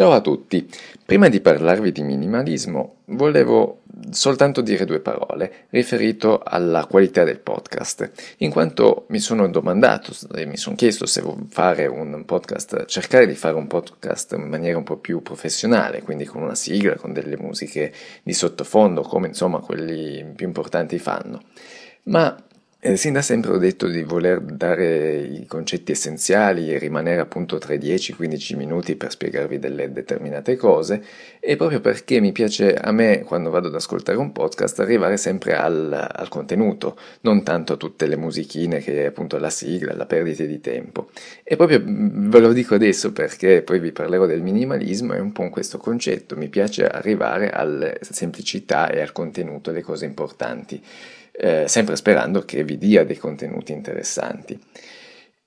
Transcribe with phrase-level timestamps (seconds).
[0.00, 0.66] Ciao a tutti,
[1.04, 8.10] prima di parlarvi di minimalismo volevo soltanto dire due parole riferito alla qualità del podcast,
[8.38, 13.34] in quanto mi sono domandato e mi sono chiesto se fare un podcast, cercare di
[13.34, 17.36] fare un podcast in maniera un po' più professionale, quindi con una sigla, con delle
[17.36, 17.92] musiche
[18.22, 21.42] di sottofondo, come insomma quelli più importanti fanno.
[22.04, 22.34] Ma
[22.82, 27.58] eh, sin da sempre ho detto di voler dare i concetti essenziali e rimanere appunto
[27.58, 31.04] tra i 10 15 minuti per spiegarvi delle determinate cose
[31.40, 35.56] e proprio perché mi piace a me quando vado ad ascoltare un podcast arrivare sempre
[35.56, 40.06] al, al contenuto, non tanto a tutte le musichine che è appunto la sigla, la
[40.06, 41.10] perdita di tempo.
[41.44, 45.32] E proprio mm, ve lo dico adesso perché poi vi parlerò del minimalismo e un
[45.32, 50.82] po' questo concetto, mi piace arrivare alla semplicità e al contenuto, le cose importanti
[51.40, 54.58] eh, sempre sperando che vi dia dei contenuti interessanti.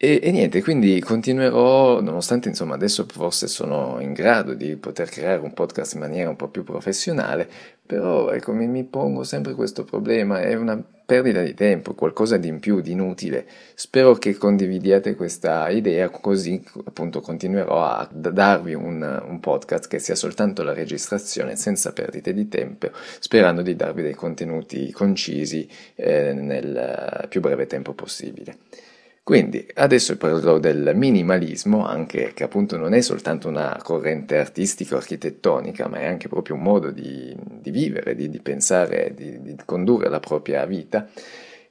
[0.00, 5.40] E, e, niente, quindi continuerò, nonostante insomma adesso forse sono in grado di poter creare
[5.40, 7.48] un podcast in maniera un po' più professionale,
[7.84, 12.46] però ecco mi, mi pongo sempre questo problema, è una perdita di tempo, qualcosa di
[12.46, 13.44] in più, di inutile.
[13.74, 20.14] Spero che condividiate questa idea, così appunto continuerò a darvi un, un podcast che sia
[20.14, 27.26] soltanto la registrazione senza perdite di tempo, sperando di darvi dei contenuti concisi eh, nel
[27.28, 28.58] più breve tempo possibile.
[29.28, 34.96] Quindi adesso parlerò del minimalismo, anche che appunto non è soltanto una corrente artistica o
[34.96, 39.54] architettonica, ma è anche proprio un modo di, di vivere, di, di pensare, di, di,
[39.66, 41.10] condurre la propria vita.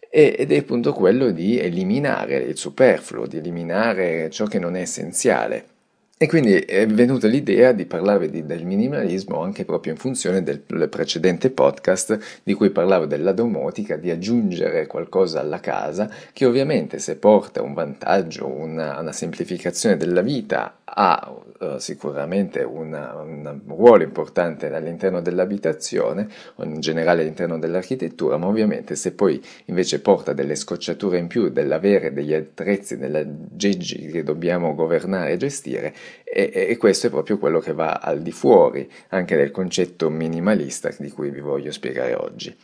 [0.07, 5.76] Ed è appunto quello di eliminare il superfluo, di eliminare ciò che non è essenziale
[6.19, 10.63] e quindi è venuta l'idea di parlarvi di, del minimalismo anche proprio in funzione del,
[10.65, 16.97] del, precedente podcast di cui parlavo della domotica, di aggiungere qualcosa alla casa che ovviamente
[16.97, 24.01] se porta un vantaggio, una, una semplificazione della vita ha uh, sicuramente una, un ruolo
[24.01, 30.55] importante all'interno dell'abitazione o in generale all'interno dell'architettura, ma ovviamente se poi invece porta delle
[30.55, 36.77] scocciature in più dell'avere degli attrezzi, della geggi che dobbiamo governare e gestire, e, e,
[36.77, 41.29] questo è proprio quello che va al di fuori anche del concetto minimalista di cui
[41.29, 42.55] vi voglio spiegare oggi.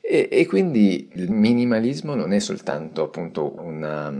[0.00, 4.10] E, e quindi il minimalismo non è soltanto appunto una,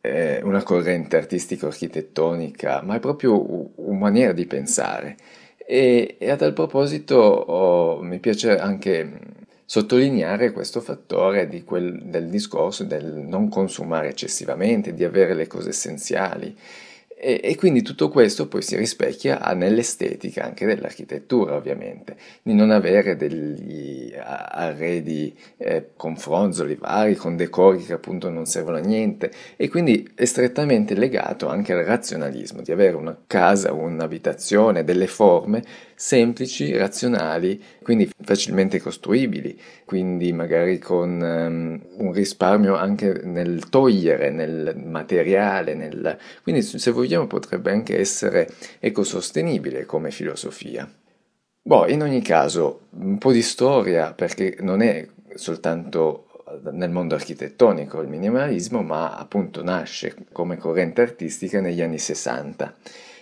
[0.00, 5.16] eh, una corrente artistico-architettonica, ma è proprio una maniera di pensare.
[5.56, 12.84] E, e a tal proposito oh, mi piace anche sottolineare questo fattore quel, del discorso
[12.84, 16.56] del non consumare eccessivamente, di avere le cose essenziali
[17.18, 23.16] e, e, quindi tutto questo poi si rispecchia nell'estetica anche dell'architettura, ovviamente, di non avere
[23.16, 29.70] degli arredi eh, con fronzoli vari, con decori che appunto non servono a niente, e
[29.70, 36.76] quindi è strettamente legato anche al razionalismo, di avere una casa, un'abitazione, delle forme semplici,
[36.76, 45.74] razionali, quindi facilmente costruibili, quindi magari con um, un risparmio anche nel togliere, nel materiale,
[45.74, 46.18] nel...
[46.42, 50.90] quindi se vogliamo potrebbe anche essere ecosostenibile come filosofia.
[51.62, 56.26] Boh, in ogni caso, un po' di storia perché non è soltanto
[56.70, 62.74] nel mondo architettonico il minimalismo, ma appunto nasce come corrente artistica negli anni 60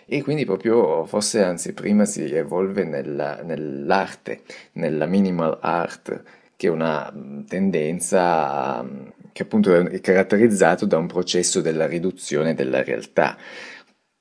[0.07, 6.23] e quindi proprio forse anzi prima si evolve nella, nell'arte, nella minimal art,
[6.57, 7.13] che è una
[7.49, 8.87] tendenza
[9.33, 13.37] che appunto è caratterizzato da un processo della riduzione della realtà.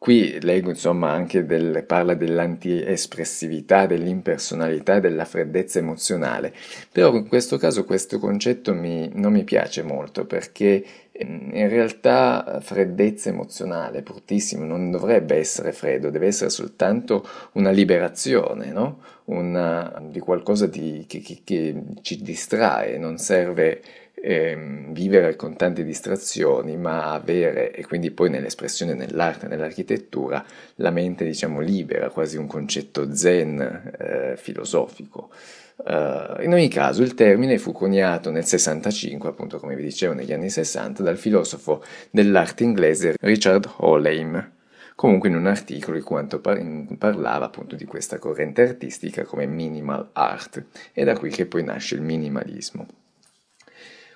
[0.04, 6.54] Qui leggo insomma anche del, parla dell'anti-espressività, dell'impersonalità della freddezza emozionale,
[6.92, 12.60] però in questo caso questo concetto mi, non mi piace molto perché ehm, in realtà
[12.62, 19.00] freddezza emozionale, bruttissimo, non dovrebbe essere freddo, deve essere soltanto una liberazione, no?
[19.28, 23.82] una, di qualcosa di, che, che, che ci distrae, non serve
[24.26, 30.46] eh, vivere con tante distrazioni, ma avere, e quindi poi nell'espressione nell'arte, nell'architettura,
[30.76, 33.60] la mente diciamo libera, quasi un concetto zen
[34.00, 35.30] eh, filosofico.
[35.76, 40.32] Uh, in ogni caso il termine fu coniato nel 65, appunto come vi dicevo negli
[40.32, 44.52] anni 60, dal filosofo dell'arte inglese Richard Hollheim,
[44.96, 46.64] comunque in un articolo in quanto par-
[46.98, 51.96] parlava appunto di questa corrente artistica come minimal art, e da qui che poi nasce
[51.96, 52.88] il minimalismo.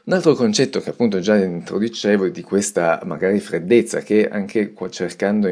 [0.07, 5.49] Un altro concetto che appunto già introducevo di questa magari freddezza che anche cercando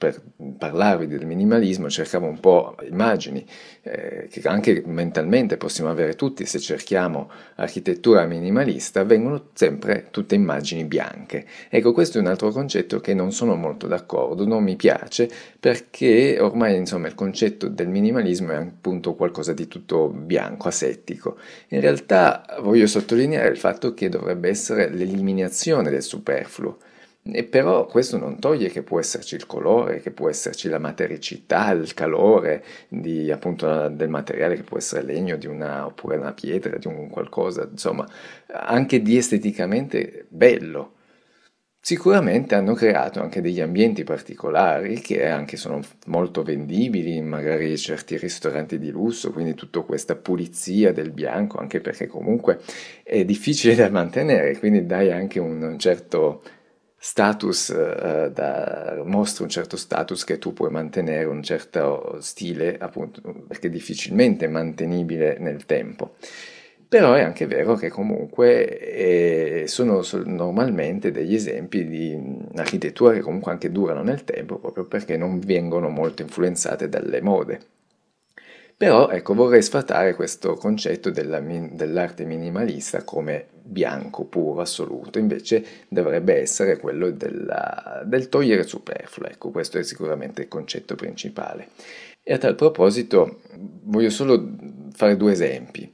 [0.00, 0.18] per
[0.56, 3.44] parlarvi del minimalismo cercavo un po' immagini
[3.82, 10.86] eh, che anche mentalmente possiamo avere tutti se cerchiamo architettura minimalista, vengono sempre tutte immagini
[10.86, 11.44] bianche.
[11.68, 15.28] Ecco, questo è un altro concetto che non sono molto d'accordo, non mi piace
[15.60, 21.36] perché ormai insomma il concetto del minimalismo è appunto qualcosa di tutto bianco, asettico.
[21.68, 26.78] In realtà voglio sottolineare il fatto che dovrebbe essere l'eliminazione del superfluo
[27.32, 31.70] e però questo non toglie che può esserci il colore, che può esserci la matericità,
[31.72, 36.76] il calore di, appunto, del materiale che può essere legno di una, oppure una pietra,
[36.76, 38.06] di un qualcosa, insomma,
[38.46, 40.94] anche di esteticamente bello.
[41.82, 48.78] Sicuramente hanno creato anche degli ambienti particolari che anche sono molto vendibili, magari certi ristoranti
[48.78, 52.60] di lusso, quindi tutta questa pulizia del bianco, anche perché comunque
[53.02, 56.42] è difficile da mantenere, quindi dai anche un certo
[57.02, 63.22] status, eh, da, mostra un certo status che tu puoi mantenere, un certo stile, appunto,
[63.48, 66.16] perché è difficilmente mantenibile nel tempo.
[66.86, 72.18] Però è anche vero che comunque eh, sono normalmente degli esempi di
[72.56, 77.60] architetture che comunque anche durano nel tempo proprio perché non vengono molto influenzate dalle mode.
[78.80, 86.40] Però ecco, vorrei sfatare questo concetto della, dell'arte minimalista come bianco, puro, assoluto, invece dovrebbe
[86.40, 91.68] essere quello della, del togliere superfluo, ecco, questo è sicuramente il concetto principale.
[92.22, 93.42] E a tal proposito
[93.82, 94.48] voglio solo
[94.94, 95.92] fare due esempi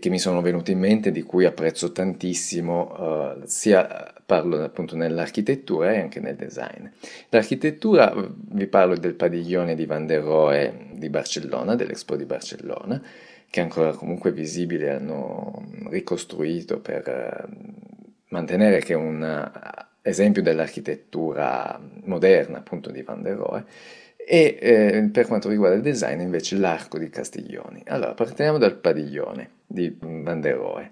[0.00, 5.92] che mi sono venuti in mente, di cui apprezzo tantissimo, uh, sia parlo appunto nell'architettura
[5.92, 6.86] e anche nel design.
[7.28, 13.00] L'architettura, vi parlo del padiglione di Van der Rohe di Barcellona, dell'Expo di Barcellona,
[13.48, 17.52] che è ancora comunque visibile, hanno ricostruito per uh,
[18.28, 19.50] mantenere che è un
[20.02, 23.64] esempio dell'architettura moderna appunto di Van der Rohe
[24.16, 27.82] e eh, per quanto riguarda il design invece l'arco di Castiglioni.
[27.86, 30.90] Allora, partiamo dal padiglione di Van der Rohe.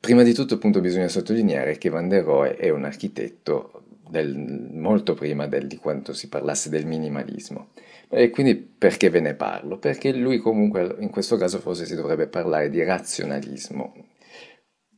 [0.00, 5.14] Prima di tutto appunto bisogna sottolineare che Van der Rohe è un architetto del, molto
[5.14, 7.70] prima del, di quanto si parlasse del minimalismo.
[8.08, 9.78] E quindi perché ve ne parlo?
[9.78, 13.94] Perché lui comunque in questo caso forse si dovrebbe parlare di razionalismo.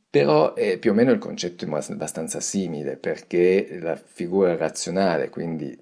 [0.09, 5.77] Però è più o meno il concetto è abbastanza simile perché la figura razionale, quindi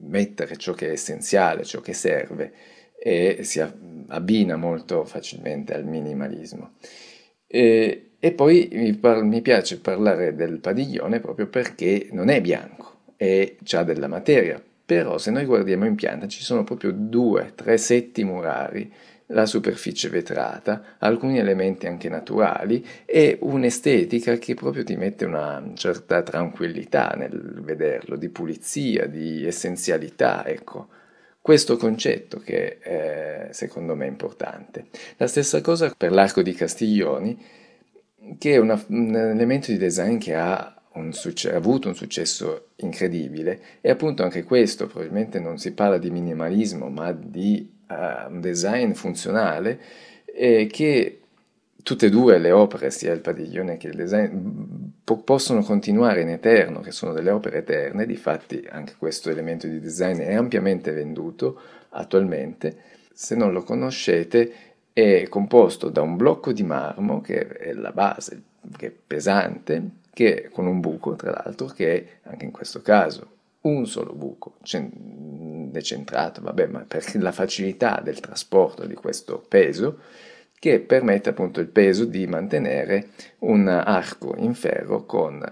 [0.00, 2.52] mettere ciò che è essenziale, ciò che serve
[2.98, 3.60] e si
[4.12, 6.72] abbina molto facilmente al minimalismo.
[7.46, 13.00] E, e poi mi, par- mi, piace parlare del padiglione proprio perché non è bianco,
[13.16, 17.76] è già della materia, però se noi guardiamo in pianta ci sono proprio due, tre
[17.78, 18.92] setti murari
[19.26, 26.22] la superficie vetrata, alcuni elementi anche naturali e un'estetica che proprio ti mette una certa
[26.22, 30.88] tranquillità nel vederlo, di pulizia, di essenzialità, ecco.
[31.42, 34.86] Questo concetto che è, secondo me è importante.
[35.16, 37.36] La stessa cosa per l'arco di Castiglioni,
[38.38, 43.60] che è una, un elemento di design che ha un succe- avuto un successo incredibile
[43.80, 48.92] e appunto anche questo probabilmente non si parla di minimalismo ma di uh, un design
[48.92, 49.80] funzionale
[50.26, 51.21] e che
[51.82, 54.36] tutte e due le opere, sia il padiglione che il design,
[55.04, 59.80] po- possono continuare in eterno, che sono delle opere eterne, difatti anche questo elemento di
[59.80, 62.76] design è ampiamente venduto attualmente.
[63.12, 64.52] Se non lo conoscete,
[64.92, 68.42] è composto da un blocco di marmo che è la base,
[68.76, 69.82] che è pesante,
[70.12, 73.28] che con un buco tra l'altro, che è anche in questo caso
[73.62, 74.54] un solo buco,
[75.70, 79.98] decentrato, vabbè, ma per la facilità del trasporto di questo peso,
[80.62, 83.08] che permette appunto il peso di mantenere
[83.40, 85.42] un arco in ferro con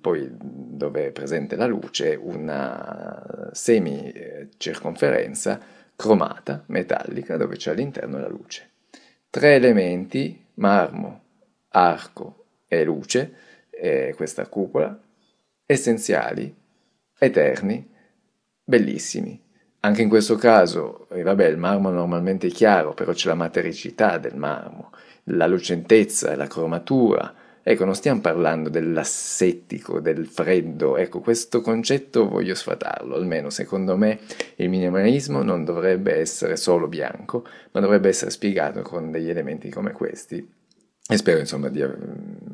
[0.00, 4.14] poi dove è presente la luce una semi
[4.58, 5.58] circonferenza
[5.96, 8.70] cromata metallica dove c'è all'interno la luce.
[9.30, 11.24] Tre elementi, marmo,
[11.70, 13.34] arco e luce,
[13.68, 14.96] e questa cupola,
[15.66, 16.54] essenziali,
[17.18, 17.92] eterni,
[18.62, 19.41] bellissimi.
[19.84, 24.16] Anche in questo caso, eh, vabbè, il marmo normalmente è chiaro, però c'è la matericità
[24.16, 24.92] del marmo,
[25.24, 27.34] la lucentezza la cromatura.
[27.64, 34.20] Ecco, non stiamo parlando dell'assettico, del freddo, ecco, questo concetto voglio sfatarlo, almeno secondo me
[34.56, 39.90] il minimalismo non dovrebbe essere solo bianco, ma dovrebbe essere spiegato con degli elementi come
[39.90, 40.48] questi.
[41.08, 41.82] E spero insomma di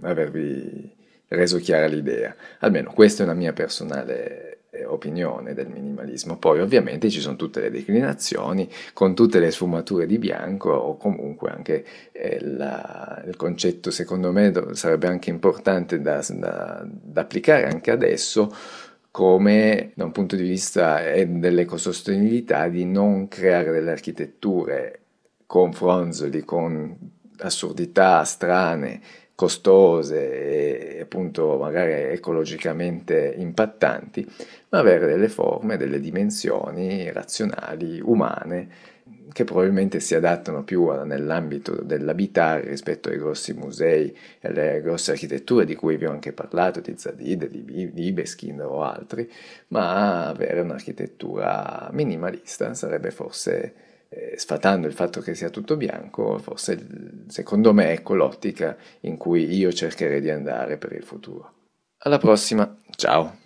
[0.00, 0.96] avervi
[1.28, 2.34] reso chiara l'idea.
[2.60, 6.38] Almeno questa è una mia personale opinione del minimalismo.
[6.38, 11.50] Poi ovviamente ci sono tutte le declinazioni con tutte le sfumature di bianco o comunque
[11.50, 17.90] anche eh, la, il concetto secondo me sarebbe anche importante da, da, da applicare anche
[17.90, 18.52] adesso
[19.10, 25.00] come da un punto di vista dell'ecosostenibilità di non creare delle architetture
[25.46, 26.96] con fronzoli, con
[27.38, 29.00] assurdità strane,
[29.38, 34.26] costose e appunto magari ecologicamente impattanti,
[34.70, 38.68] ma avere delle forme, delle dimensioni razionali, umane,
[39.32, 45.64] che probabilmente si adattano più nell'ambito dell'abitare rispetto ai grossi musei e alle grosse architetture
[45.64, 49.30] di cui vi ho anche parlato, di Zadid, di, di Ibeskin o altri,
[49.68, 53.86] ma avere un'architettura minimalista sarebbe forse
[54.36, 59.72] sfatando il fatto che sia tutto bianco, forse secondo me ecco l'ottica in cui io
[59.72, 61.52] cercherei di andare per il futuro.
[61.98, 63.37] Alla prossima, ciao!